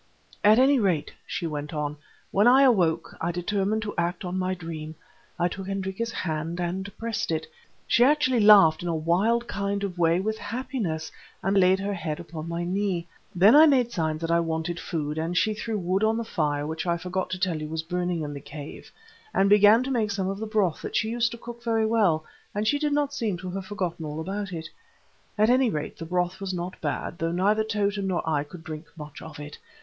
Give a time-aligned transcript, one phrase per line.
[0.43, 1.95] "At any rate," she went on,
[2.31, 4.95] "when I awoke I determined to act on my dream.
[5.37, 7.45] I took Hendrika's hand, and pressed it.
[7.85, 11.11] She actually laughed in a wild kind of way with happiness,
[11.43, 13.07] and laid her head upon my knee.
[13.35, 16.65] Then I made signs that I wanted food, and she threw wood on the fire,
[16.65, 18.91] which I forgot to tell you was burning in the cave,
[19.35, 22.25] and began to make some of the broth that she used to cook very well,
[22.55, 24.67] and she did not seem to have forgotten all about it.
[25.37, 28.87] At any rate the broth was not bad, though neither Tota nor I could drink
[28.97, 29.59] much of it.